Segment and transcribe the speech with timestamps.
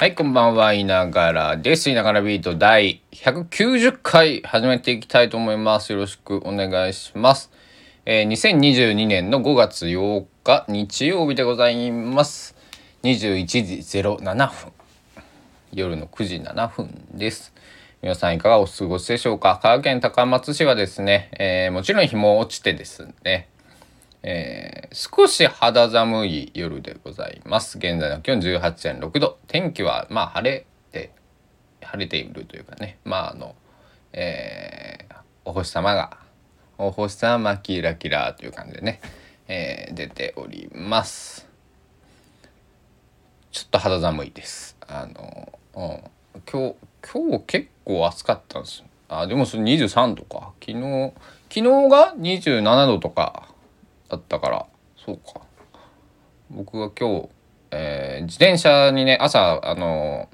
[0.00, 1.90] はい、こんばんは、いながらです。
[1.90, 5.90] いながらビート第190回始めていきたいと思います。
[5.90, 7.50] よろしくお願いします。
[8.06, 12.54] えー2022年の5月8日日曜日でございます。
[13.02, 13.58] 21時
[13.98, 14.72] 07分。
[15.72, 17.52] 夜の9時7分です。
[18.00, 19.56] 皆さんいかがお過ごしでしょうか？
[19.56, 23.48] 香川県高松市はですね、えーもちろん日も落ちてですね、
[24.22, 27.76] えー少し肌寒い夜でございます。
[27.76, 29.38] 現在の気温18.6度。
[29.46, 31.12] 天気はまあ晴れて、
[31.82, 33.54] 晴れているというかね、まああの、
[34.12, 36.18] えーお星様が、
[36.78, 39.00] お星様キラキラという感じでね、
[39.46, 41.46] えー出ております。
[43.52, 44.76] ちょっと肌寒いです。
[44.86, 46.00] あの、うん、
[46.50, 46.76] 今日、
[47.12, 48.86] 今日結構暑かったんですよ。
[49.08, 50.52] あ、でもそれ23度か。
[50.60, 51.12] 昨日、
[51.50, 53.48] 昨日が27度とか
[54.08, 54.66] だったから、
[55.04, 55.40] そうか。
[56.50, 57.28] 僕が今日、
[57.70, 60.28] えー自転車にね、朝、あの、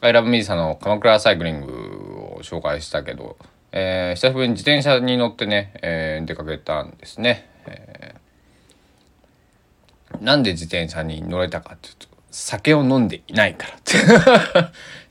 [0.00, 1.72] アイラブミーさんの鎌倉サイクリング
[2.36, 3.36] を紹介したけど、
[3.70, 7.48] えー久しぶりに自転車に乗ってね、えー出かけたんですね。
[7.66, 8.22] えー
[10.20, 13.94] なんで自転車に乗れたかっていうと、酒を飲んでいないからって。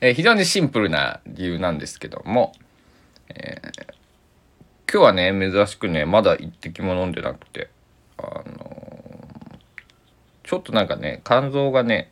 [0.00, 2.52] えー非常にシンプルな理由なんですけども、
[3.30, 3.94] えー
[4.92, 7.70] 今日はね、珍しくね、まだ一滴も飲んでなくて、
[8.22, 8.72] あの
[10.44, 12.10] ちょっとなんかね、肝臓がね、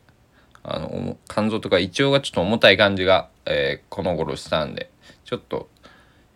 [0.63, 4.89] あの、肝臓とか胃腸がちょっと重たい感じが、えーこの頃したんで、
[5.25, 5.69] ちょっと、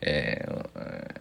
[0.02, 1.16] えー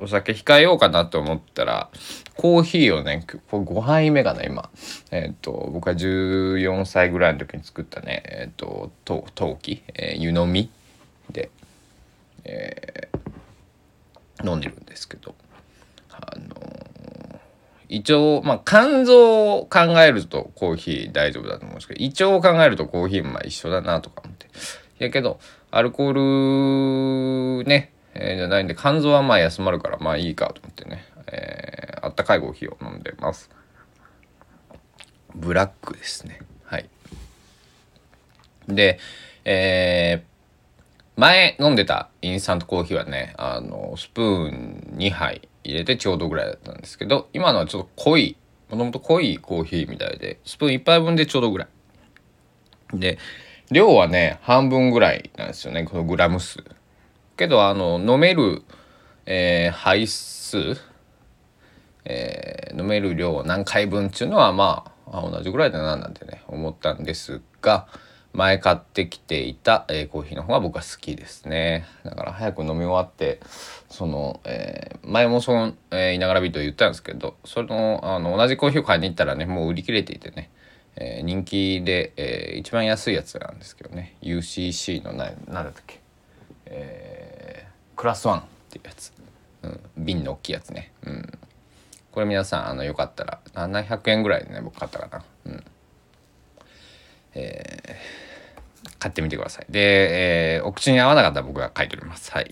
[0.00, 1.88] お酒控えようかなと思ったら、
[2.36, 4.68] コーヒーをね、5杯目かな、今。
[5.12, 10.70] えっ、と、僕が14歳ぐらいの時に作ったね、えっ、と、陶器、えー湯飲み
[11.30, 11.50] で、
[14.44, 15.34] 飲んでるんですけど、
[16.10, 16.81] あの
[17.92, 24.46] 胃腸、まあ、肝臓を考えるとコーヒー大丈夫だと思うんですけど、胃腸を考えるとコーヒーもまあ一緒だなとか思って。
[24.98, 25.38] やけど、
[25.70, 33.50] アルコールね、えーじゃないんで、肝臓はまあ休まるからまあいいかと思ってね、えーあったかいコーヒーを飲んでます。
[35.34, 36.40] ブラックですね。
[36.64, 36.88] はい。
[38.68, 38.98] で、
[39.44, 40.32] えー
[41.14, 48.36] 前飲んでたインスタントコーヒーはね、あの、スプーン2杯入れてちょうどぐらいだったんですけど、今のはちょっと濃い、
[48.70, 52.98] もともと濃いコーヒーみたいで、スプーン1杯分でちょうどぐらい。
[52.98, 53.18] で、
[53.70, 56.62] 量はね、半分ぐらいなんですよね、このグラム数。
[57.36, 58.62] けど、あの、飲める、
[59.26, 60.76] えー杯数、
[62.04, 67.86] えー飲める量何回分っていうのはまああ同じぐらいだななんてね思ったんですが
[68.32, 73.40] 前買ってきていた、えーコーヒーの方が僕は好きですねだから早く飲み終わって
[73.92, 80.48] その、えー前もその、えー、いながらビートで言ったんですけどそのあの同じコーヒーを買いに行ったらねもう売り切れていてね
[80.96, 86.00] えー人気で、えー一番安いやつなんですけどね UCC のな何だったっけ
[86.66, 89.12] えークラスワンっていうやつ、
[89.62, 91.38] うん、瓶の大きいやつね、うん、
[92.12, 95.64] これ皆さんあのよかったら700円ぐらいでね僕買ったかな、うん。
[97.34, 98.22] えー
[98.98, 99.66] 買ってみてください。
[99.68, 102.30] で、えーお口に合わなかったら僕が書いております。
[102.30, 102.50] はい。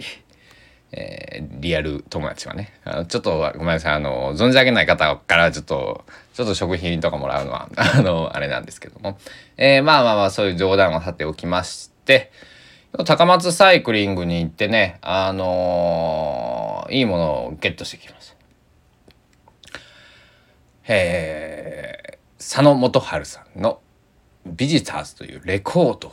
[0.92, 2.72] えーリアル友達はね。
[2.84, 3.94] あのちょっとごめんなさい。
[3.94, 9.18] あの存じ上げない方からちょっとちょっと食品とかもらうのは あのあれなんですけども、
[9.56, 12.32] えーまあまあまあそういう冗談をさておきまして。
[13.06, 18.34] 高松サイクリングに行ってねあのーいいものをゲットしてきました
[20.88, 23.80] えー佐野元春さんの
[24.44, 26.12] 「ビジターズ」というレコードを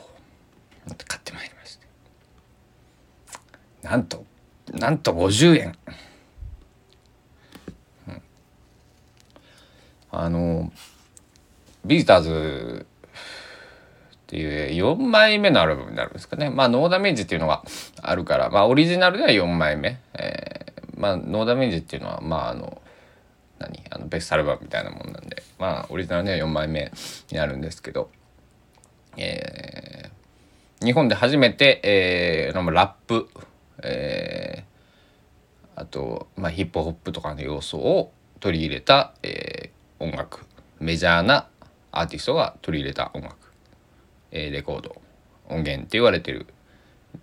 [1.08, 1.88] 買ってまいりまして。
[3.82, 4.24] なんと
[4.74, 5.76] なんと50円、
[8.08, 8.22] うん。
[10.12, 10.72] あの
[11.86, 16.50] ビジターズっていう4枚目のアルバムになるんですかね。
[16.50, 17.64] まあノーダメージっていうのが
[18.02, 22.82] あるからまあオリジナルでは4枚目、えーまあノーダメージっていうのはまああの
[23.60, 23.84] 何？
[23.90, 26.92] あのベストアルバムみたいなもんなんでまあオリジナルでは4枚目
[27.32, 28.10] になるんですけど
[29.16, 30.18] えー
[30.80, 33.28] 日本で初めて、えー、ラップ、
[33.84, 34.47] えー
[35.78, 40.46] あと、まあ、ヒップホップとかの要素を取り入れた、えー音楽。
[40.80, 41.48] メジャーな
[41.92, 43.36] アーティストが取り入れた音楽、
[44.32, 45.02] えーレコード。
[45.50, 46.48] 音源って言われてる。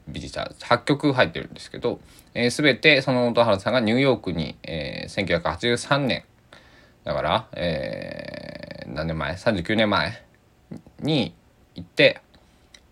[0.09, 0.65] ビジターズ。
[0.65, 2.01] 8曲入ってるんですけど、
[2.33, 6.25] えー、全てその本原さんがニューヨークに、えー1983年。
[7.03, 10.25] だから、えー何年前？39年前？
[11.01, 11.35] に
[11.75, 12.21] 行って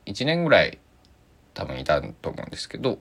[0.07, 0.79] 1年ぐらい
[1.55, 2.99] 多分いたと思うんですけど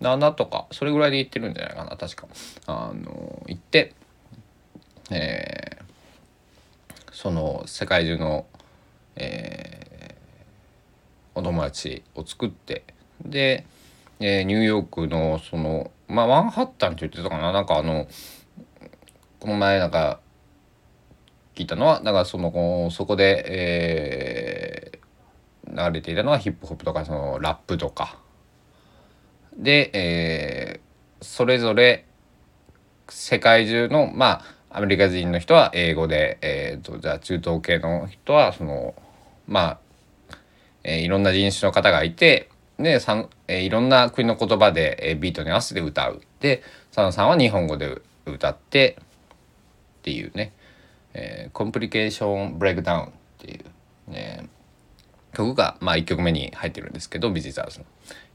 [0.00, 2.26] 7とかそれぐらいで行ってるんじゃないかな確か。
[2.66, 3.94] あの行って
[5.10, 5.80] えー
[7.20, 8.46] その世界中の、
[9.16, 10.16] え
[11.34, 12.82] お友達を作って
[13.22, 13.66] で、
[14.20, 18.08] えー、ニューヨークのそのまあマンハッタンって言ってたかななんかあの
[19.38, 20.20] この前なんか
[21.54, 28.18] 聞いたのはだからそのそこで、えー、流れていたのはヒップホップとかそのラップとか。
[29.56, 32.06] で、えー、それぞれ
[33.08, 38.94] 世界中のまあアメリカ人の人は英語で、えーと、じゃあ中東系の人はその
[39.46, 39.78] ま
[40.30, 40.36] あ、
[40.84, 42.48] えー、いろんな人種の方がいて
[42.78, 46.20] でさん、えー、いろんな国の言葉で、えー、ビートに合わせて歌う。
[46.40, 48.96] で佐野さんは日本語で歌って
[50.00, 50.52] っていうね、
[51.12, 53.08] えー、 complication breakdown っ
[53.38, 53.60] てい
[54.08, 54.48] う、ね、
[55.34, 57.84] 曲が、まあ、1曲目に入ってるんですけど Visitors の、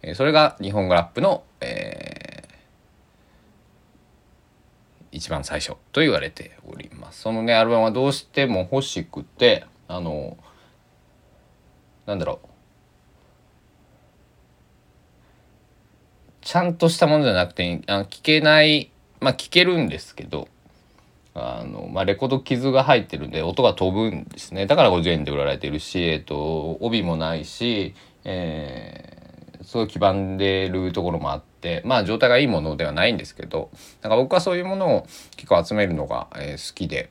[0.01, 7.21] えー、それが日本語ラップの、えー、一番最初と言われております。
[7.21, 10.37] そのねアルバムはどうしても欲しくてあの
[12.05, 12.47] なんだろう。
[16.41, 20.47] ちゃんとしたものじゃなくてあの聞けないまあ聞けるんですけど
[21.35, 24.67] あの、まあ、レコード傷が入ってるんで音が飛ぶんですね。
[24.67, 27.93] だから50円で売られてるし、えっと、帯もないし、
[28.23, 29.14] えー、
[29.63, 33.69] すごい黄ばんでるところもあってまあ状態がいいものではないんですけど
[34.01, 37.09] だか僕はそういうものを結構集めるのが、えー、好きで、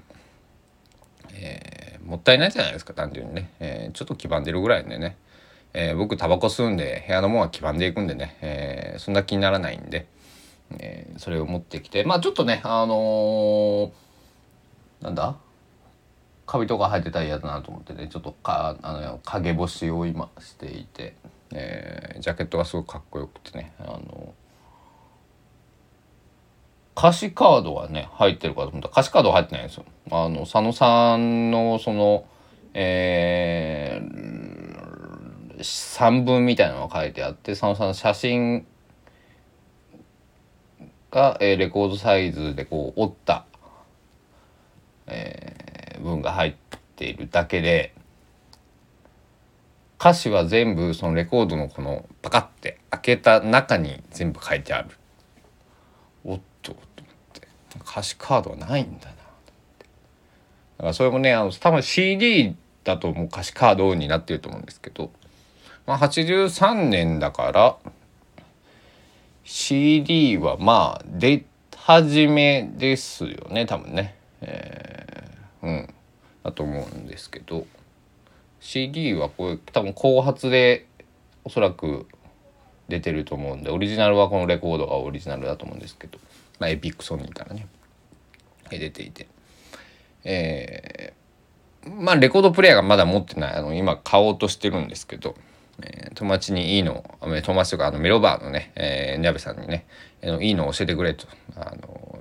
[1.33, 5.17] えー、もったいないじゃないですか単純にね、えー、ちょっと黄ばんでるぐらいでね、
[5.73, 10.07] えー、僕タバコ吸うんで部屋のものは黄ばんでいくんでね、えー、そんな気にならないんで、
[10.79, 12.05] えー、それを持ってきて。
[12.05, 13.91] まあちょっとねあのー
[15.01, 15.37] なんだ？
[16.47, 21.17] カビとか生えてたら嫌だなと思ってねちょっとかあの陰干しを今していて、
[21.55, 24.35] えー、ジャケットがすごくかっこよくてねあの
[26.97, 29.85] 歌詞カードがね入ってるかと思ったら歌詞カード入ってないんですよ。
[30.11, 32.27] あの佐野さんのその
[32.77, 38.67] えー、散文みたいなのが書いてあって佐野さんの写真
[41.13, 43.47] が、えー、レコードサイズでこう折った
[45.07, 46.55] えー、文が入っ
[46.97, 47.95] ているだけで
[49.99, 54.89] 歌詞は全部そのレコードのこのパカッて開けた中に全部書いてある。
[56.25, 57.49] おっとと思って。
[57.81, 59.17] 歌詞カードはないんだなだ
[60.79, 62.55] からそれもねあの多分 CD
[62.85, 65.11] だともう歌詞カードになってると思うんですけど、
[65.87, 67.77] まあ、83年だから
[69.45, 71.45] CD はまあ出
[71.77, 74.17] 始めですよね多分ね。
[74.41, 75.95] えー、うん。
[76.43, 77.67] だと思うんですけど。
[78.65, 80.87] CD はこれ多分後発で
[81.45, 82.07] おそらく
[82.89, 86.19] 出てると思うんでオリジナルはこのレコードがオリジナルだと思うんですけど、
[86.59, 87.69] まあ、エピックソニーからね
[88.71, 89.29] 出ていて。
[90.25, 95.35] えー、まあレコードプレーヤーがまだ持ってないあの今買おうとしてるんですけど、
[95.83, 99.87] えー、友達にいいの友達とかあのメロバーのね、えー、ニャベさんにね、
[100.23, 101.27] えー、いいの教えてくれと。
[101.55, 102.19] あの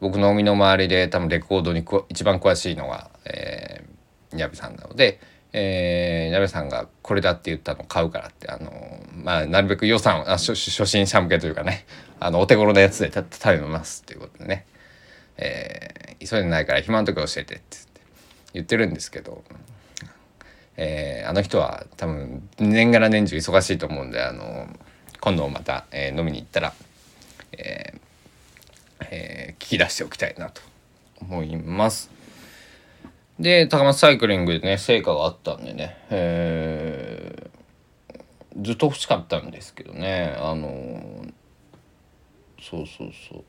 [0.00, 5.20] 僕の身の回りで多分レコードに一番詳しいのが、えー、ニャベさんなので、
[5.52, 8.72] えー、ニャベさんがこれだって言ったのを買うからってあの
[9.14, 11.86] まあなるべく予算あ初初心者向けというかね
[12.20, 14.66] あのお手頃なやつで頼みますっていうことでね、
[15.36, 17.78] えー、急いでないから暇の時教えてって
[18.54, 19.42] 言ってるんですけど、
[20.76, 24.68] えー、あの人は多分年がら年中忙しいと思うんであの
[25.20, 26.72] 今度また、えー、飲みに行ったら、
[27.52, 28.00] えー
[29.10, 30.62] えー、聞き出しておきたいなと
[31.20, 32.19] 思います。
[33.40, 41.32] で高松サイクリングでね成果があったんでね、えー、ずっと欲しかったんですけどねあのー、
[42.60, 43.44] そうそうそう。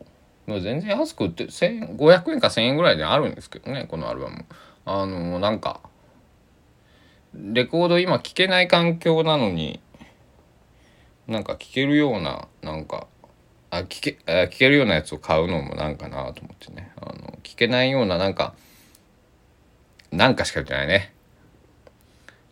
[0.61, 4.45] 全然安く売って500円か1,000円ぐらいであるんですけどねこのアルバム。
[4.85, 5.81] あのー、なんか
[7.33, 9.81] レコード今聴けない環境なのに
[11.27, 13.07] なんか聴けるようななんか
[13.69, 16.93] あ聞けあ聞けるようなやつを買うのもなんかなと思ってね。
[16.95, 18.53] あの聞けないようななんか
[20.11, 21.13] なんかしか言ってないね。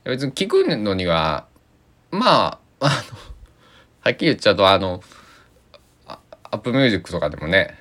[0.05, 1.45] 別に聞くのには
[2.09, 2.89] まああの
[4.01, 5.03] はっきり言っちゃうとあの
[6.07, 7.75] アップミュージックとかでもね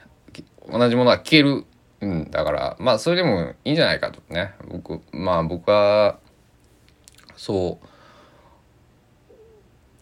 [0.70, 1.64] 同じものが聞ける
[2.04, 4.52] んだからまあそれでもいいんじゃないかとね。
[4.68, 6.18] 僕まあ僕は
[7.36, 7.86] そう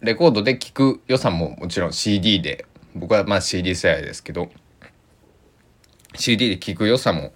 [0.04, 4.48] レコードで聞く良さももちろん CD で僕はまあ CD 世代ですけど
[6.14, 7.32] CD で聴く良さも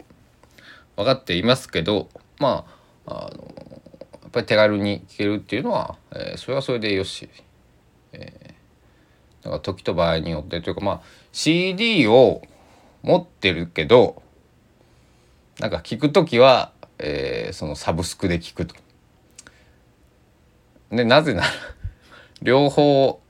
[0.96, 2.08] 分かっていますけど
[2.40, 2.66] ま
[3.06, 3.44] ああの
[4.22, 7.28] やっぱり手軽に聴けるっていうのは、えー、それはそれでよし、
[8.12, 11.00] えー、だか時と場合によってというかまあ
[11.32, 12.42] CD を
[13.02, 14.22] 持ってるけど
[15.58, 18.74] なんか聞く時は、えー、そのサブスクで聞くと。
[20.90, 21.46] でなぜなら
[22.42, 23.20] 両方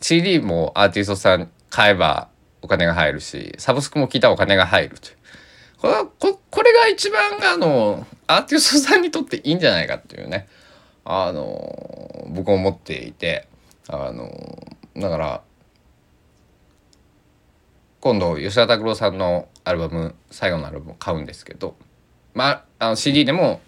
[0.00, 2.28] CD もアーティストさん買えば
[2.62, 5.16] お金が入るしサブスクも聞いたらお金が入るという
[5.84, 7.20] これここれが一番
[7.52, 10.48] あのアーティストさんにとっていいんじゃないかっていうね。
[11.04, 13.46] あの僕は思っていて。
[13.86, 14.30] あの
[14.96, 15.42] だから
[18.00, 21.76] 今度吉田拓郎さんのアルバム最後のアルバムを買うんですけど。
[22.32, 23.60] まああの CD でも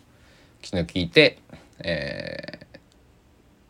[0.63, 1.39] 昨日聞いて、
[1.81, 2.79] えー、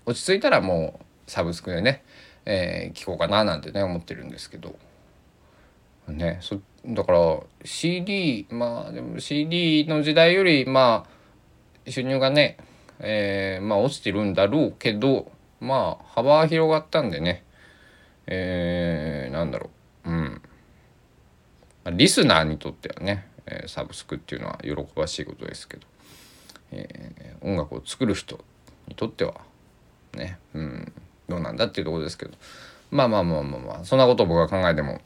[0.07, 2.05] 落ち着いたらもうサブスクでね、
[2.45, 4.77] えー、こうかななんてね思ってるんですけど。
[6.07, 11.07] ねそだから CD まあでも CD の時代よりま
[11.87, 12.59] あ収入がね、
[13.01, 17.45] えー、まあ落ちてるんだろうけどまあ幅は広がったんでね。
[18.29, 19.71] えー、なんだろ
[20.05, 20.11] う。
[20.11, 20.43] うん。
[21.97, 25.87] リスナーにとってはね、えー、サブスクっていうのは喜ばしいことですけど、
[26.73, 28.41] えー、音楽を作る人
[28.89, 29.35] にとっては
[30.15, 30.93] ね、うん、
[31.29, 32.33] どうなんだっていうところですけど。
[32.91, 35.01] まあまあまあまあまあそんなことを僕は考えても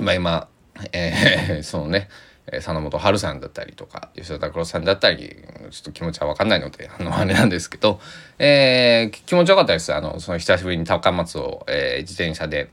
[0.00, 0.48] まあ今、
[0.92, 2.08] えー、 そのね。
[2.46, 5.34] 佐野元春さんだったりとか吉田拓郎さんだったり
[5.70, 8.00] ちょっと気持ちは分かんないのであのあれなんですけど、
[8.38, 9.94] えー、気持ちよかったです。
[9.94, 12.68] あのその久しぶりに高松を、えー、自転車で、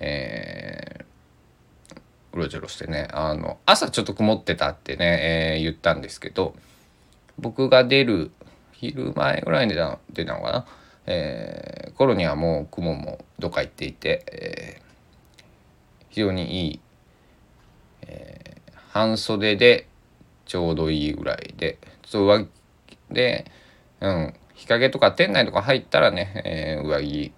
[0.00, 1.96] えー、
[2.32, 6.56] うろちょろしてねあの朝ちょっと曇ってたってね、えー、言ったんですけど
[7.38, 8.32] 僕が出る
[8.72, 10.66] 昼前ぐらいに出た出たのかな、
[11.06, 16.80] えー、頃にはもう雲もどっか行っていて、えー、非常にいい、
[18.08, 19.86] えー、半袖で
[20.46, 21.78] ちょうどいいぐらいで。
[22.08, 22.48] ちょっと上着
[23.10, 23.50] で、
[24.00, 27.32] うん、日陰とか店内とか入ったらね、えー、上着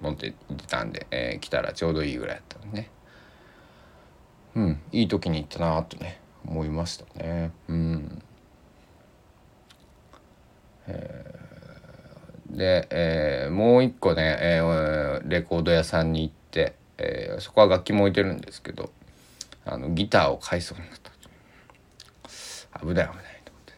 [0.00, 2.90] 持って出たんで、えー、来たらちょうどいいぐらいだったんでね。
[4.54, 7.52] うんいい時に行ったなとね思いましたね。
[7.68, 8.22] うん。
[10.88, 18.90] えー、で、えー、もう一個ね、えー、レコード屋さんに行って、えー、そこは楽器も置いてるんですけど。
[19.64, 21.12] あのギターを買いそうになった。
[22.80, 23.72] 危ない危ないと思って。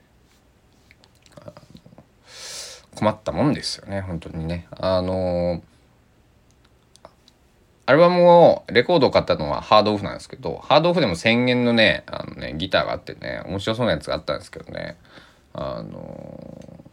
[2.94, 4.66] 困ったもんですよね本当にね。
[4.70, 5.62] あの
[7.86, 14.96] アルバムをレコードを買ったのはハードオフなんですけどハードオフでも1000円のねあのねギターがあってね面白そうなやつがあったんですけどね。
[15.52, 16.84] あの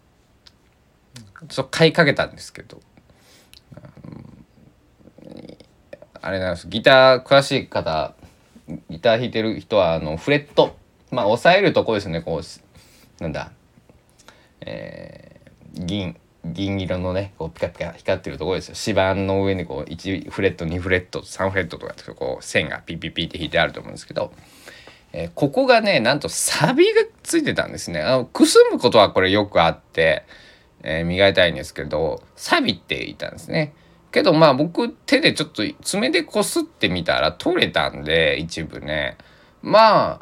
[1.48, 2.82] ちょっと買いかけたんですけど。
[6.24, 6.68] あれなんです。
[6.68, 8.14] ギター詳しい方
[8.90, 10.76] ギター弾いてる人はあのフレット。
[11.12, 12.22] まあ押さえるとこですね。
[12.22, 13.52] こうなんだ。
[14.62, 16.16] えー、銀
[16.46, 18.76] 銀色のねこうピカピカ光ってるとこですよ。
[18.78, 24.34] 指板の上にこう1フレット2フレット3フレットとかってこう線がピッピッピって引いてあると思うんですけど、
[25.14, 28.02] えー、ここがねなんとサビがついてたんですね。
[28.02, 30.26] あのくすむことはこれよくあって、
[30.84, 33.74] えー、磨いたいんですけどサビって言ったんですね。
[34.12, 39.18] けどまあ僕手でちょっと爪でこすってみたら取れたんで一部ね。
[39.62, 40.22] ま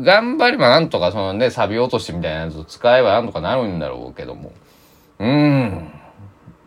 [0.00, 4.52] 頑張ればなんとかそのねサビ落としみたいなやつを使えばなんとかなるんだろうけども。
[5.18, 5.92] うーん。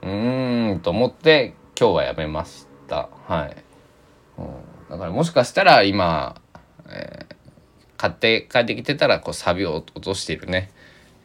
[0.04, 3.10] うーんと思って今日はやめました。
[3.28, 3.64] はい、
[4.38, 4.46] うん、
[4.90, 6.36] だからもしかしたら今、
[6.88, 7.36] えー、
[7.98, 10.72] 買って帰ってきてたらこうサビを落としてるね。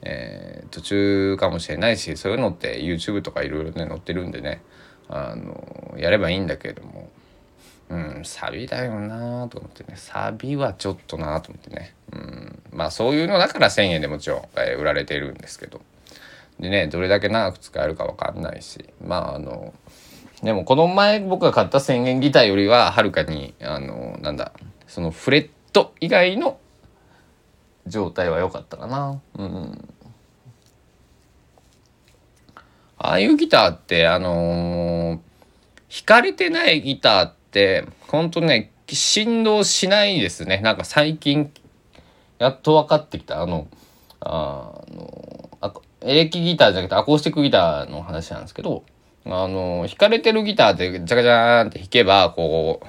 [0.03, 4.63] えー、途中かもしれないしそういうのって YouTube とかいろいろね載ってるんでね
[5.09, 7.09] あのやればいいんだけれども
[7.89, 15.81] うんサビだよなと思ってねサビはちょっとなと思ってねうんまあそういうのだから1,000円でもちろん、えー、売られてるんですけど
[16.59, 19.75] でねどれだけ長く使えるか分かんないしまああの
[20.43, 24.53] でもこの前僕が買った1,000円ギターよりははるかにあのなんだ
[24.89, 26.59] そのフレット以外の
[27.87, 29.21] 状態は良かったかな。
[29.39, 29.89] うん。
[32.99, 40.59] ああいうギターってあのー、弾かれてないギターってほんとね振動しないですね。
[40.59, 41.53] なんか最近
[42.39, 43.43] やっと分かってきた。
[43.43, 43.67] あの
[44.21, 45.73] あのあ
[46.03, 48.85] エレキギターじゃなくてアコースティックギターの話なんですけど
[49.25, 52.87] あの弾かれてるギターでジャカジャーンって弾けばこう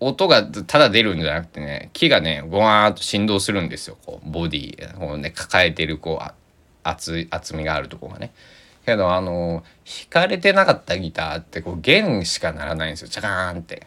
[0.00, 6.32] 音がただ出るんじゃなくてね木がねゴワーッと振動するんですよこうボディこうね抱えてるこう
[6.82, 8.32] 厚い厚みがあるとこがね。
[8.84, 13.86] けどあの弾かれてなかったギターってこう弦しかならないんですよチャカーンって。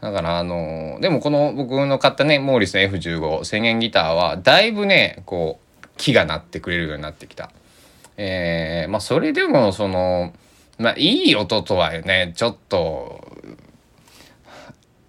[0.00, 7.50] だからあのでもこの僕の買ったねモーリスの F15 1000円ギターはだいぶねこう木が鳴ってくれるようになってきた。
[8.16, 10.32] えー、まあそれでもその
[10.78, 13.20] まあいい音とはねちょっと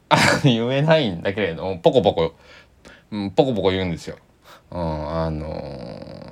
[0.44, 2.36] 言えないんだけれどもポコポコ、
[3.12, 4.18] うん、ポコポコ言うんですよ。
[4.72, 5.48] うん、あの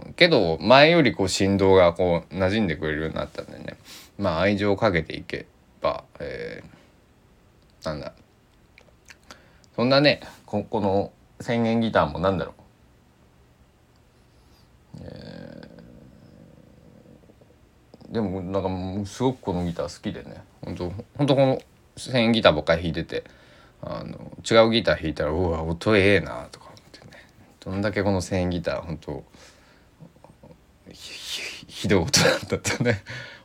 [0.10, 3.77] ー、けど前よりこう振動がこう馴染んでくれるようになったんでね。
[4.17, 5.46] まあ愛情をかけていけ
[5.81, 8.13] ば、えー、なんだ。
[9.75, 12.53] そんなねここの1000円ギターもなんだろ
[14.96, 20.43] う、えー、でもなんかすごくこのギター好きでね。
[20.62, 21.62] 本当本当この
[21.96, 23.37] 1000円ギターばっかり弾いてて。
[23.81, 27.24] あの違うギター弾いたらうわ音ええなとか思ってね。
[27.60, 29.24] どんだけこの1000円ギター本当
[30.91, 33.03] ひどい音だったとね。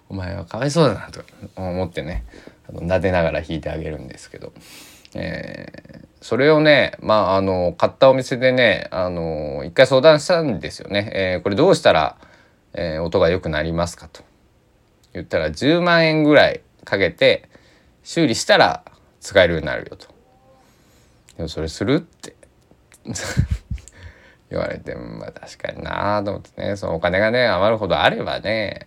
[0.08, 1.22] お前はかわいそうだなと
[1.56, 2.24] 思ってね。
[2.68, 4.52] あの撫でながら弾いてあげるんですけど、
[5.14, 12.16] えー、それをねまああの買ったお店でねあの一回相談したんですよね、えー、これどうしたら、
[12.74, 14.22] えー、音が良くなりますかと。
[15.14, 17.48] 言ったら10万円ぐらいかけて
[18.02, 18.84] 修理したら
[19.20, 20.11] 使えるようになるよと。
[21.36, 22.36] でもそれするって。
[24.50, 26.76] 言われてまあ確かになあと思ってね。
[26.76, 28.86] そのお金がね余るほどあればね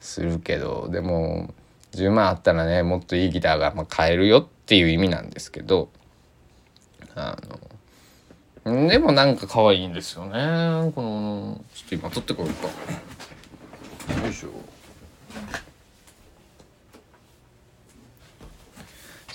[0.00, 1.54] するけどでも
[1.92, 5.88] 10万あったらねもっといいギターが、まあ、買えるよっていう意味なんですけど
[7.14, 7.38] あ
[8.64, 10.92] のでもなんか可愛いんですよね。
[10.94, 12.52] このちょっと今取ってこよう
[14.12, 14.22] か。
[14.22, 14.50] よいしょ。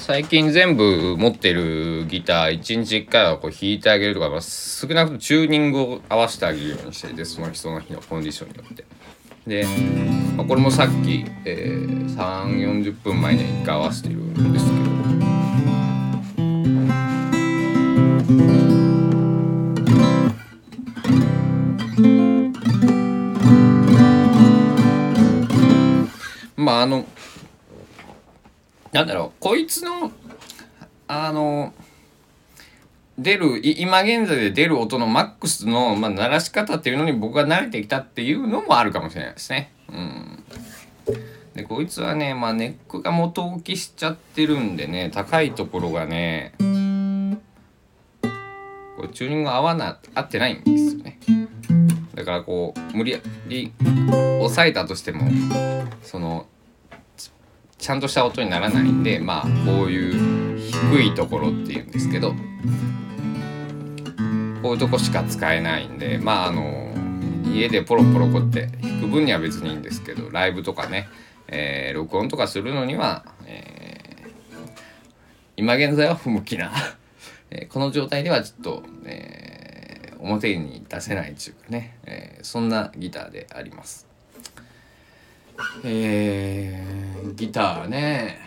[0.08, 8.86] 最近全部持ってるギター1日1回はこう弾いてあげるとか、まあ、少なくともチューニングを合わせてあげるようにしてでその日その日のコンディションによって。
[9.46, 9.66] で、
[10.38, 14.88] まあ、これもさっき、えー、3 4 0分前に1回合わせてるんですけど。
[26.56, 27.06] まああの
[28.98, 30.12] なんだろうこいつの
[31.08, 31.72] あの
[33.20, 39.72] 出る今現在で出る音のマックスの、まあ、鳴らし方っていうのに僕が慣れてきたっていうのもあるかもしれないですね。
[39.88, 40.44] うん、
[41.54, 46.68] でこいつはね、まあ、ネックが元置きしちゃってるんでね高いところがねこれ
[49.14, 51.20] チューニング合わな合ってないんですよね。
[52.16, 53.72] だからこう無理やり
[54.40, 55.30] 抑えたとしても
[56.02, 56.48] その
[57.78, 60.60] ちゃんとした音にならないんでまあこういう
[60.92, 62.34] 低いところっていうんですけど
[64.62, 66.94] こういうとこしか使えないんでまああの
[67.46, 71.08] 家でポロポロこって弾く分には別にいいんですけどライブとかね、
[71.48, 74.60] えー、録音とかするのには、えー、
[75.56, 76.72] 今現在は不向きな
[77.50, 84.07] えこの状態ではちょっと、えー、表に出せないっていうかね、えそんなギターであります。
[85.84, 88.40] えー、ギターね。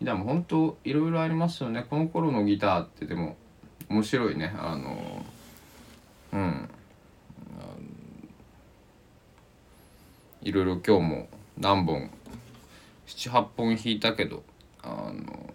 [0.00, 1.86] ギターも本当いろいろありますよね。
[1.88, 3.36] この頃のギターってでも
[3.88, 4.54] 面白いね。
[4.58, 5.24] あの
[6.32, 6.68] うん。
[10.44, 12.10] いろいろ今日も何本
[13.06, 14.42] 78本弾いたけど
[14.82, 15.54] あの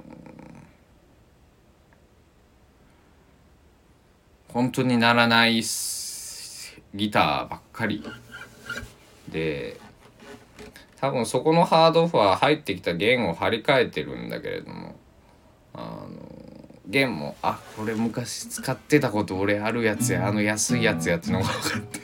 [4.51, 8.03] 本当にならないギターばっかり
[9.27, 9.79] で
[10.99, 14.95] 多分そこのハードオフは入ってきた弦を張り替えてるんだけれども
[15.73, 16.29] あの
[16.88, 21.99] 弦もあこれ昔使ってたこと俺あるやつやあの安いやつやってのが分かって。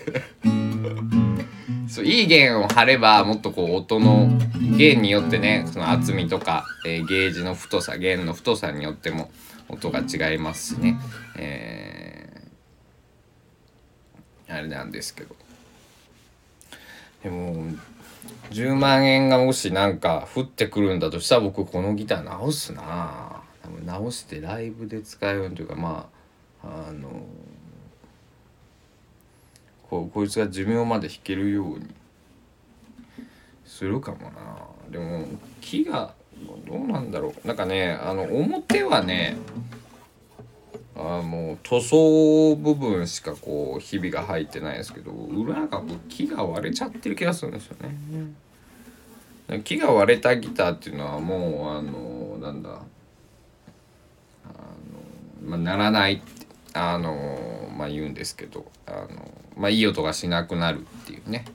[1.87, 4.27] そういい弦を張ればもっとこう音の
[4.75, 9.29] 弦によってねその厚みとか、えー、ゲージの太さ弦の太さによっても
[9.69, 10.97] 音が違いますしね、
[11.37, 15.35] えー、あれなんですけど。
[17.23, 17.65] でも
[18.51, 23.41] 10万円がもしなんか降ってくるんだとしたら僕このギター直すな。
[23.85, 26.07] 直してライブで使うようにというかま
[26.63, 27.09] ああの
[29.89, 31.87] ここいつが寿命まで弾けるように。
[33.65, 34.57] するかもな。
[34.89, 35.25] でも
[35.59, 36.13] 木が
[36.65, 37.47] どうなんだろう。
[37.47, 39.35] なんかねあの表はね
[40.97, 49.59] あもう塗装部分しかこうひびが入ってないですけど裏が木が割れちゃってる気がするんですよね。
[49.63, 52.81] 木が割れたギターっていうのはもうあのなんだあの、
[55.43, 61.45] まあ、ならないってあのまあ言うんですけどあの、まあ、いい音がしなくなるっていうね。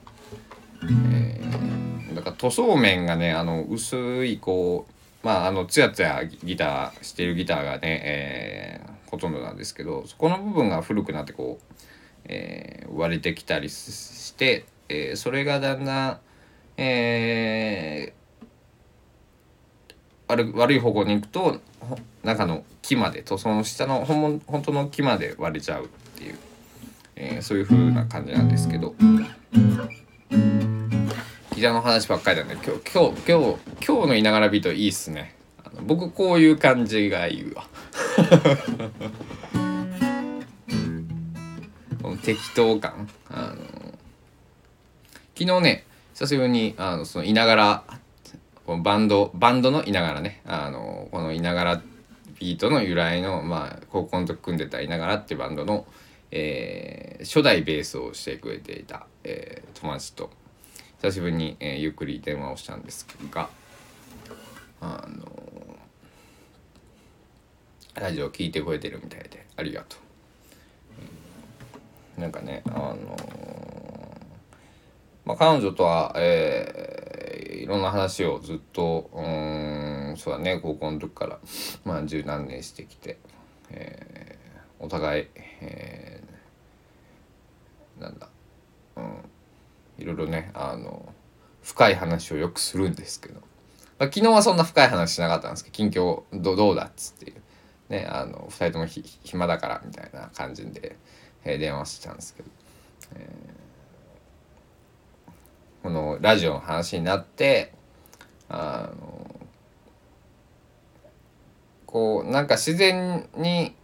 [0.83, 4.87] えー、だから塗装面がねあの薄いこ
[5.23, 11.75] うまああのツヤツヤギターしてるギターがね、えーほとんどなんですけどそこの部分が古くなってこう、
[12.25, 16.19] えー、割れてきたりして、えー、それがだんだん、
[16.77, 21.59] えー、悪い方向に行くと
[22.23, 26.39] 中の木まで塗装の下の本本当の木まで割れちゃうっていう
[27.23, 28.95] えー、そういう風な感じなんですけど。
[31.53, 32.53] ギターの話ばっかりだね。
[32.53, 35.35] 今日今日今日今日のいながらビートいいっすね。
[35.83, 37.65] 僕こういう感じがいいわ。
[42.23, 43.09] 適当感。
[43.29, 43.65] あの
[45.35, 47.83] 昨日ね久しぶりにあのそのいながら
[48.65, 50.41] このバンドバンドのいながらね。
[50.45, 51.81] あのこのいながら
[52.41, 55.85] ビートの由来の、まあ、高校の時組んでたいながらっていうバンドの、
[56.31, 60.31] えー、初代ベースをしてくれていた、えー、友達と
[61.03, 63.47] 久しぶりに、えー、ゆっくり電話をしたんですが
[64.81, 65.50] あの
[67.95, 69.97] ラジオ聞いてくれてるみたいでありがと
[72.17, 72.21] う。
[72.21, 72.97] なんかねあの
[75.25, 81.39] まあ、彼女とは、えー、いろんな話をずっとうんそうだね高校の時から
[81.85, 83.17] まあ十何年してきて、
[83.69, 85.27] えー、お互い、
[85.61, 88.29] えー、なんだ、
[88.97, 89.03] うん、
[89.99, 91.13] いろいろねあの
[91.61, 93.41] 深い話をよくするんですけど、ま
[93.99, 97.40] あ、昨日はそんな深い話しなかったんですけど近況どどうだっつっていう。
[97.91, 100.95] ねあの2人ともひ暇だからみたいな感じで、
[101.43, 102.49] えー、電話したんですけど。
[103.15, 103.61] えー
[105.83, 107.73] このラジオの話になって
[108.49, 109.35] あの
[111.87, 113.75] こうなんか自然に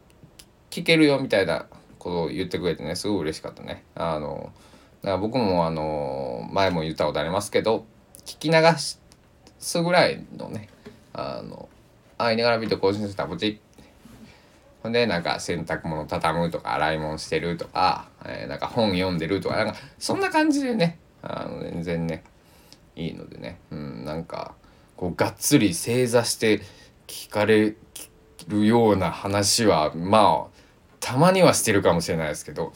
[0.70, 1.66] 聞けるよみたいな
[1.98, 3.84] ことを言ってくれてねすごい嬉しかったね。
[3.96, 4.52] あの
[5.02, 7.86] だから僕もあの前も言ったことありますけど
[8.26, 8.58] 聞き流
[9.60, 10.70] すぐらいのね
[11.14, 11.68] あの
[12.20, 13.60] 「あいながらビート更新したポチ
[14.88, 22.24] ほんでなんか洗濯物畳むとか洗い物してるとか、えー、なんか本読んでるとかなんかそんな感じでねあの全然ね
[22.96, 24.54] いいのでね、うん、なんか
[24.96, 26.62] こうがっつり正座して
[27.06, 27.76] 聞かれ
[28.48, 30.58] るような話はまあ
[31.02, 32.72] たまにはしてるかもしれないですけど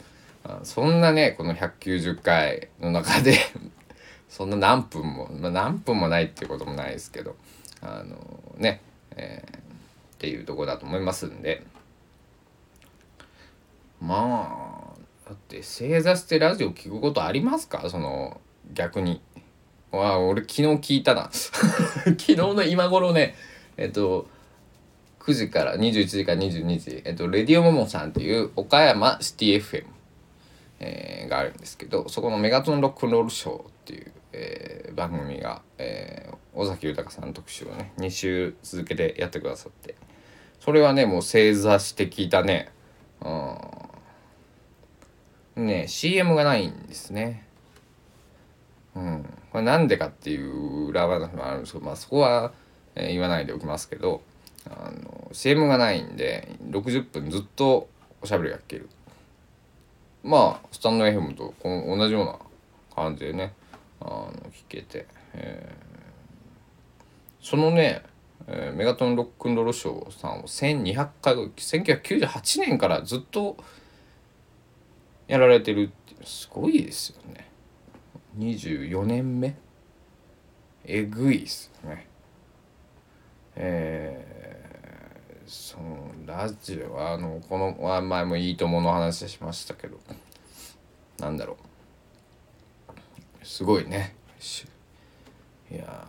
[0.64, 3.38] そんなねこの190回の中で
[4.28, 7.36] そんな何分も、まあ、何分もないっていうこともないですけど
[7.80, 8.16] あの
[8.58, 8.82] ね、
[9.16, 9.60] えー、っ
[10.18, 11.64] ていうとこだと思いますんで
[14.02, 17.88] まあだって正座してラジオ聞くことありますか？
[17.88, 18.40] その
[18.74, 19.22] 逆に。
[19.92, 21.30] わあ俺昨日聞いたな。
[21.32, 23.36] 昨日の今頃ね
[23.76, 24.26] えっと
[25.20, 29.84] 9時から21時から22時、えっと、レディオモモさんっていう岡山シティ FM、
[30.80, 39.94] えー、があるんですけどそこのメガトンロックンロールショーっていう、えー、番組が、えー、尾崎豊さんの特集をね2週続けてやってくださって。
[40.58, 42.70] それはねもう正座して聞いたね。
[45.62, 47.46] ね CM がないんですね。
[48.94, 52.52] うん、これなんでかっていう裏話もあるんですけど、まあ、そこは、
[52.94, 54.22] えー、言わないでおきますけど
[54.66, 57.88] あの CM がないんで60分ずっと
[58.20, 58.88] おしゃべりが聞ける
[60.22, 62.38] まあスタンド FM とこの同じような
[62.94, 63.54] 感じでね
[64.00, 68.02] あの聞けて、えー、そのね、
[68.46, 73.56] えー、メガトンロックンロールショーさんを1200回1998年からずっと
[75.32, 77.48] やられてるってすごいですよね。
[78.36, 79.56] 24年目？
[80.84, 82.06] えぐいっすね。
[83.56, 89.98] えー、そのラジオはあのこの前も「いいとも!」の話しましたけど。
[91.18, 91.56] なんだろ
[93.40, 93.46] う。
[93.46, 94.14] すごいね。
[95.70, 96.06] いや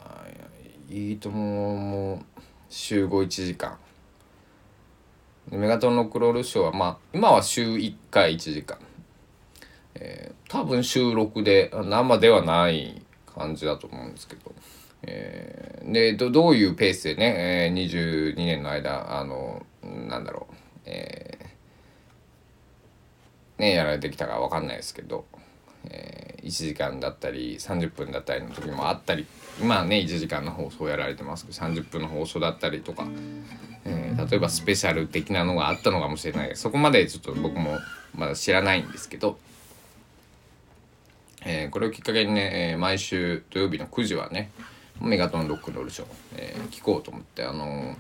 [0.89, 2.23] いいともも
[2.67, 3.77] 週51時間。
[5.49, 8.77] メガトンのクロールショーはまあ今は週1回1時間。
[10.05, 14.53] えー、多分収録で生ではない感じだと思うんですけど、
[15.03, 25.23] えー、でどういうペースでね、えー、22年の間あのなんだろう、えー、ねやられてきたか分かんないですけど、
[25.85, 29.25] えー、1時間だったり30分だったりの時もあったり
[29.61, 33.05] 今はね1時間の放送やられてますけど30分の放送だったりとか、
[33.85, 37.77] え、例えばスペシャル的なのがあったのかもしれないそこまでちょっと僕も
[38.15, 39.37] まだ知らないんですけど。
[41.45, 44.51] えー、これをきっかけにね、えー、毎週土曜日の9時はね
[45.01, 47.95] メガトンロックンロールショー、えー、聞こうと思ってあの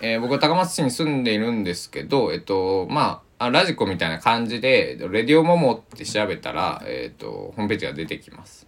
[0.00, 8.66] え僕は高松市に住んでいるんですけどえっとまあラジコみたいな感じで「レディオモモ」って調べたら、えっとホームページが出てきます。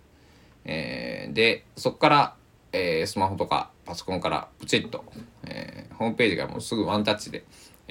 [0.65, 2.35] えでそこから、
[2.73, 5.05] えスマホとかパソコンからプチッと、
[5.45, 7.43] えホームページがもうすぐワンタッチで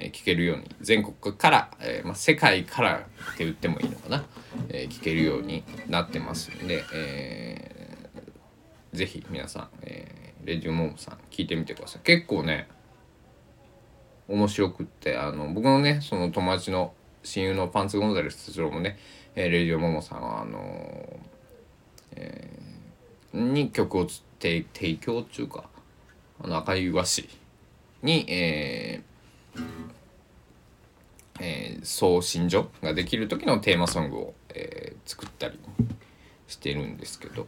[0.01, 4.23] え聞けるように全国から、え、ま、世界からって言ってもいいのかな、
[4.69, 12.01] え、聞けるようになってますんで、えー、ぜひ皆さん、え、レジオモモさん聞いてみてください。
[12.03, 12.69] 結構ね
[14.29, 18.97] 面白くってあの僕のねその友達の親友のパンツ・ゴンザレス哲郎もね、
[19.35, 21.19] えー、レディオモモさんはあの
[22.15, 24.07] えー、に曲を
[24.39, 25.65] 提提供中か
[26.41, 27.27] あの赤い和紙
[28.01, 29.03] に、え
[31.39, 35.57] えー、送信所ができる時のテーマソングを、えー、作ったり
[36.47, 37.47] してるんですけど。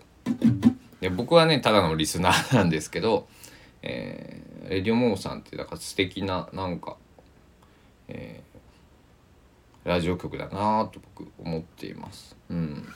[1.01, 3.27] で僕はねただのリスナーなんですけど、
[3.81, 6.95] えー、レディオモモさんってだから素敵ななんか、
[8.07, 12.35] えー、ラジオ局だなと僕思っています。
[12.49, 12.87] うん。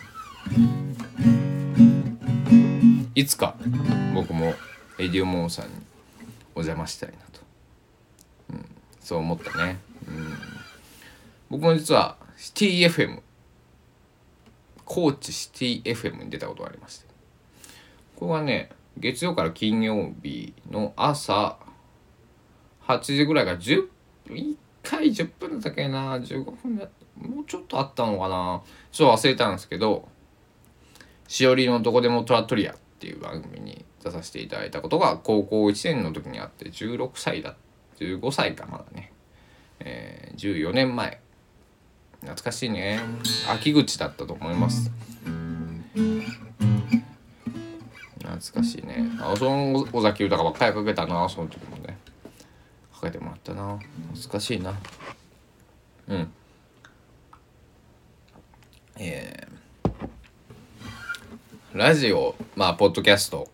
[3.15, 3.55] いつか
[4.13, 4.53] 僕も
[4.97, 5.71] レディオモモさんに
[6.53, 7.41] お邪魔したいなと、
[9.05, 9.77] そう思ったね。
[10.07, 10.33] うん。
[11.51, 13.21] 僕も実はシティ FM
[14.83, 17.05] 高知シティ FM に出たことがありまして。
[18.15, 21.57] これはね月曜から金曜日の朝
[22.87, 23.87] 8時ぐらいから10
[24.25, 28.63] 1回10分だったっけな15分だもうちょっとあったのかな。
[28.91, 30.07] ちょっと忘れたんですけど
[31.29, 37.64] 「しおりのどこでもトラトリア」っていう番組に出させていただいたことが高校1年の時にあって16歳だった
[37.99, 39.11] 15歳かまだね、
[39.79, 41.19] えー、14年前。
[42.21, 42.99] 懐かしいね。
[43.49, 44.91] 秋口だったと思います。
[48.19, 49.05] 懐かしいね。
[49.21, 51.29] あその尾崎豊ばっかりかけたな。
[51.29, 51.97] その時もね。
[52.93, 53.77] かけてもらったな。
[54.13, 54.73] 懐かしいな。
[56.07, 56.31] うん。
[58.97, 63.49] えー、ラジオまあポッドキャスト、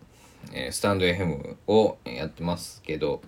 [0.52, 3.22] えー、スタンド FM をやってますけど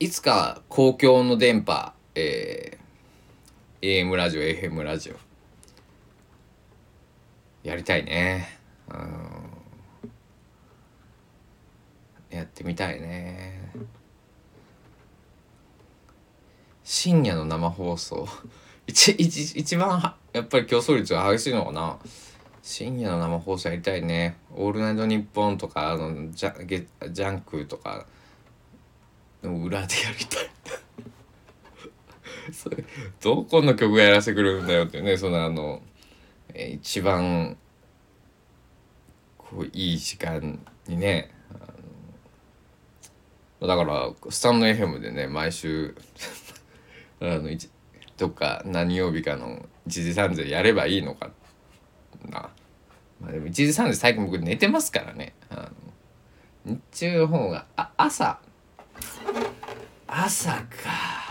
[0.00, 5.14] いつか公共の電波、えー、AM ラジオ FM ラジオ。
[7.62, 8.58] やりたいね。
[8.90, 8.98] うん。
[12.36, 13.70] やってみたいね。
[16.82, 18.26] 深夜の生放送。
[18.88, 21.98] 一一一番やっぱり競争率が激しいのかな。
[22.62, 28.06] 深夜の生放送やりたいね「オールナイトニッポン」とかあのジャジャンクとか。
[29.44, 30.50] の裏でやりたい
[32.52, 32.84] それ
[33.20, 35.82] どこの曲やらせてくれるんだよってねそのあの
[36.54, 37.56] 一番
[39.38, 41.30] こういい時間にね
[43.60, 45.94] だからスタンド FM でね毎週
[47.20, 47.48] あの
[48.16, 51.30] どっか何曜日かの1時3時やればいいのか
[52.28, 52.50] な。
[53.20, 55.34] まあでも1時3時最近僕寝てますからね。
[55.50, 55.70] あ
[56.66, 58.38] の日中の方があ朝
[60.06, 61.24] 朝か。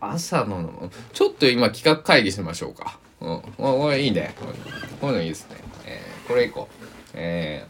[0.00, 2.98] 朝のちょっと今企画会議しましょうか。
[3.20, 3.42] うん。
[3.56, 4.34] これいいね。
[5.00, 5.56] こういうのいいですね。
[5.84, 6.84] えー、これいこう。
[7.14, 7.66] え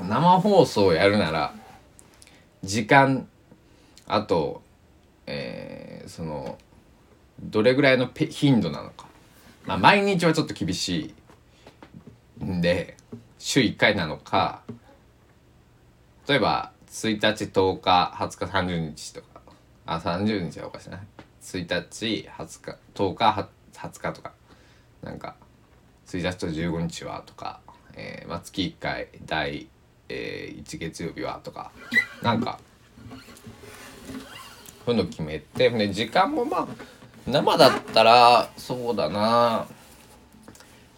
[0.00, 1.54] ー、生放送やるなら、
[2.62, 3.28] 時間、
[4.06, 4.62] あと、
[5.26, 6.58] えー、その、
[7.42, 9.06] どれぐらいの頻度なのか。
[9.66, 11.14] まあ、毎日はちょっと厳し
[12.40, 12.96] いんで、
[13.38, 14.62] 週1回なのか、
[16.26, 19.26] 例えば、1日10日20日30日とか。
[19.86, 20.90] あ30日はおかしい。
[20.90, 20.96] な
[21.42, 24.32] 1日20日10日20日とか。
[25.02, 25.36] なんか
[26.06, 27.60] 1日と15日はとか、
[27.94, 29.66] えーまあ、月1回第、
[30.08, 31.70] えー、1月曜日はとか。
[32.22, 32.58] なんか
[34.86, 36.66] そういうの決めてで時間もまあ
[37.26, 39.66] 生だったらそうだな。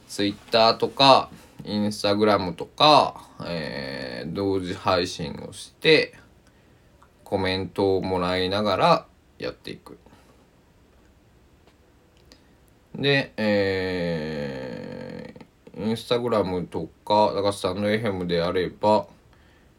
[0.08, 1.30] ツイッターとか
[1.68, 6.14] インスタグラムとか、えー、同時配信をして
[7.24, 9.06] コメントをもらいながら
[9.40, 9.98] やっていく。
[12.94, 19.08] で、えー、インスタグラムとか、だからスタンド FM であれば、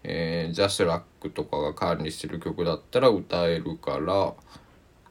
[0.03, 4.33] えー、ジャスラックとかが管理してる曲だったら歌えるから、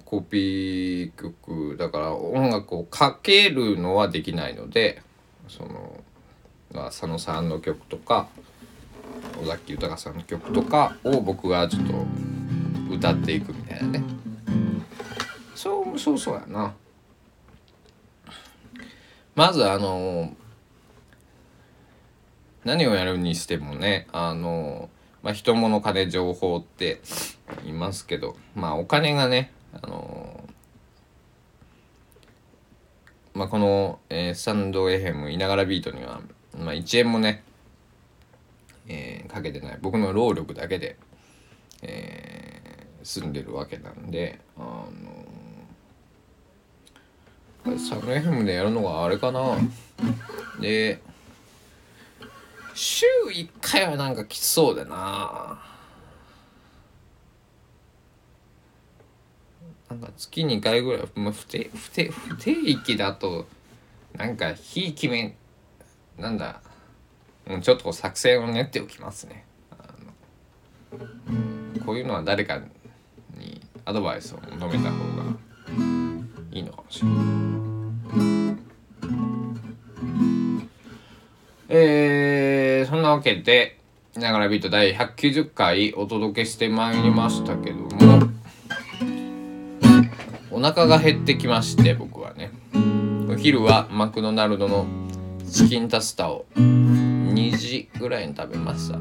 [0.04, 5.02] コピー曲、だから音楽をかけるのはできないので、
[5.48, 6.04] その、
[6.72, 8.28] 佐野さんの曲とか
[9.42, 12.06] 尾崎豊さんの曲とかを僕がちょっと
[12.94, 14.02] 歌っていくみたいなね。
[15.54, 16.74] そうそうそうやな。
[19.34, 20.34] まずあの
[22.64, 24.88] 何をやるにしてもねあの
[25.22, 27.00] まあ人物金情報って
[27.64, 30.48] 言いますけどまあお金がねあの
[33.34, 36.22] まあこの、えー、スタンド FM いながらビートには
[36.58, 37.42] まあ、1円もね、
[38.88, 39.78] えー、かけてない。
[39.80, 40.96] 僕の労力だけで、
[41.82, 44.86] えー、住んでるわけなんであの
[47.78, 49.58] サム FM でやるのがあれかな。
[50.60, 51.00] で
[52.74, 55.60] 週1回はなんかきつそうだな。
[59.88, 63.46] なんか月2回ぐらい、まあ、不定不定不定期だと
[64.14, 65.36] なんか日決め
[66.18, 66.60] なんだ。
[67.60, 69.44] ちょっと作戦を練っておきますね。
[71.84, 72.60] こういうのは誰か
[73.36, 75.24] にアドバイスを求めた方が
[76.50, 77.16] いいのかもしれない
[81.68, 83.78] えー、そんなわけで
[84.16, 88.28] 「ながらビート」第190回お届けしてまいりましたけども
[90.50, 92.50] お腹が減ってきまして僕はね。
[93.28, 94.86] お昼はマクドナルドの
[95.50, 98.98] チキンタスタを2時ぐらいに食べました。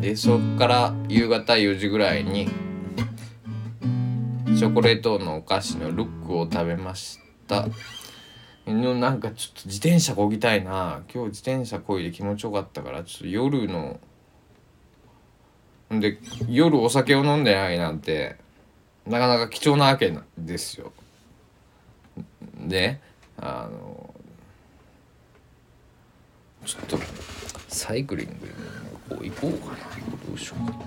[0.00, 2.48] でそっから夕方4時ぐらいに
[4.56, 7.66] チョコレートのお菓子のルックを食べました。
[8.66, 11.02] のなんかちょっと自転車こぎたいな。
[11.12, 14.00] 今日自転車こいで気持ちよかったからちょっと夜の
[15.90, 16.18] で
[16.48, 18.36] 夜お酒を飲んでないなんて
[19.06, 20.92] なかなか貴重なわけですよ。
[22.58, 23.00] で
[23.36, 24.14] あの
[26.66, 26.98] ちょっと
[27.68, 29.78] サイクリングに行こうかな
[30.26, 30.78] どうしようかな。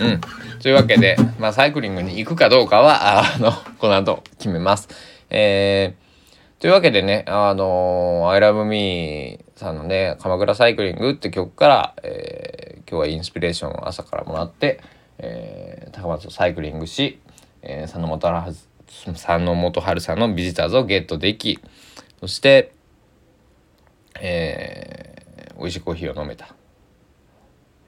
[0.00, 0.20] うん
[0.60, 4.88] というわけで、まあ、サイクリングに行くかどうかは あのこの後決めます。
[5.30, 14.80] えー、というわけでねあの「ILOVEME」さんのね「鎌倉サイクリング」って曲から、えー、今日はインスピレーションを朝からもらって
[15.18, 17.18] 「えー、高松をサイクリングし、
[17.62, 18.54] えー、佐野元春
[19.06, 21.58] 佐野元春さんのビジターズをゲットでき
[22.20, 22.72] そして、
[24.20, 26.54] えー、美味しいコーヒーを飲めた、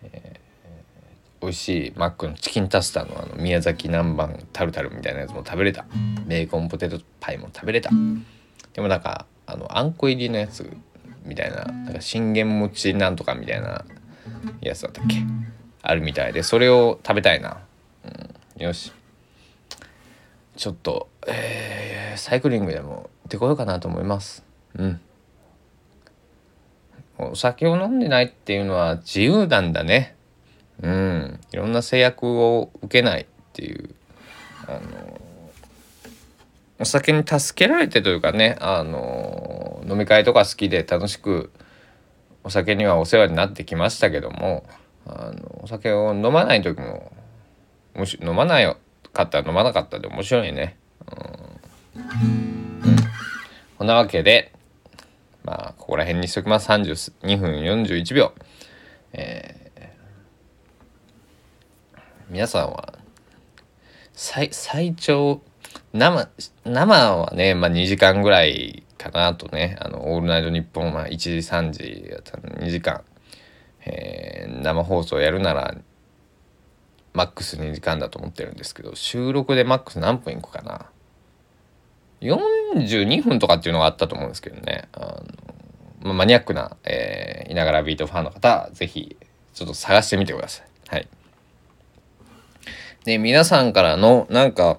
[0.02, 5.84] えー、美味しいマックのチキンタスターのあの宮崎南蛮タルタルみたいなやつも食べれた。
[6.26, 7.90] ベーコンポテトパイも食べれた。
[8.72, 10.70] でもなんかあのあんこ入りのやつ
[11.24, 13.84] みたいななんか信玄餅なんとかみたいな
[14.60, 15.16] やつだったっけ？
[15.82, 17.58] あるみたいでそれを食べたいな、
[18.04, 18.92] うん、よし。
[20.56, 24.44] ちょっと、えー、サイクリングでも行ってこようかなと思います。
[24.76, 25.00] うん。
[27.28, 30.16] お酒を飲んでないっていうのは自由なんだね。
[30.82, 31.40] うん。
[31.52, 33.94] いろんな制約を受けないっていう。
[34.66, 35.20] あの
[36.80, 41.50] お酒に助けられてというかねあの飲み会とか好きで楽しく
[42.42, 44.64] お酒にはお世話になってきましたけども
[45.06, 47.12] あのお酒を飲まない時も
[47.94, 48.76] もし飲まない
[49.12, 50.78] かったら飲まなかったで面白いね。
[51.00, 52.80] うん、
[53.76, 53.86] こん。
[53.86, 54.52] なわけで
[55.44, 56.68] まあここら辺にしときます。
[56.68, 58.32] 32分41秒。
[59.12, 62.98] えー、皆さんは
[64.12, 65.40] 最最長
[65.92, 66.28] 生
[66.64, 73.02] 生はね、まあ、2時間ぐらいかなとね「あのオールナイトニッポン」は1時3時やったの2時間。
[73.86, 75.74] えー、生放送やるなら
[77.14, 80.86] マックス2時間だと思ってるんですけど収録でマックス何分いくかな？
[82.74, 85.24] 42分とかっていうのがあったと思うんですけどねあの、
[86.02, 89.16] まあ、マニアックな、えー、いながらビートファンの方是非
[89.54, 90.66] ちょっと探してみてください。
[90.88, 91.08] はい。
[93.04, 94.78] で皆さんからのなんか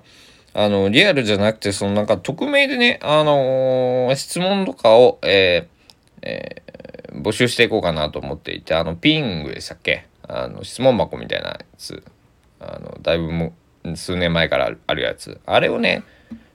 [0.53, 5.71] あのリアルじゃなくてそのなんか匿名でねあのー、質問とかを、えー
[6.23, 6.61] え
[7.13, 10.05] 募集していこうかなと思っていて、あの、ピングでしたっけ？
[10.27, 12.03] あの、質問箱みたいなやつ。
[12.59, 13.53] あの、だいぶも、
[13.95, 15.41] 数年前からあるやつ。
[15.45, 16.03] あれをね、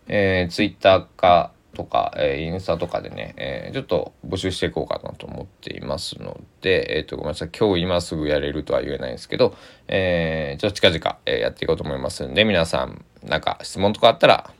[0.08, 7.50] えー、ツイッターかとか、えー、インスタとかでね、えー、ちょっと募集していこうかなと思っていますので、えっ、ー、と、ごめんなさい。
[7.56, 9.54] 今日今すぐやれるとは言えないんですけど、
[9.88, 14.50] えー、ちょっと近々、えー、やっていこうと思いますんで、皆さん、なんか質問とかあったら、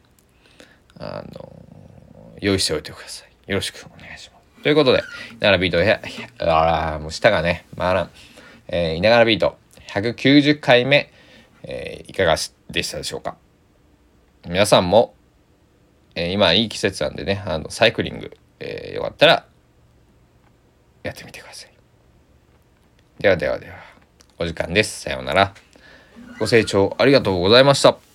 [0.98, 1.52] あの、
[2.40, 3.50] 用意しておいてください。
[3.50, 4.62] よろしくお願いします。
[4.62, 5.02] ということで、い
[5.40, 5.72] ながらビー
[6.36, 8.10] ト、あら、もう舌がね、回らん。
[8.68, 9.56] えー、いながらビート、
[9.88, 11.10] 190回目、
[11.62, 12.36] えー、いかが
[12.70, 13.36] でしたでしょうか。
[14.46, 15.14] 皆さんも、
[16.16, 19.46] えー、今いい季節なんでね、あの、サイクリング、えー、よかったら、
[21.02, 21.72] やってみてください。
[23.20, 23.76] ではではでは、
[24.38, 25.02] お時間です。
[25.02, 25.54] さようなら。
[26.38, 28.05] ご清聴ありがとうございました。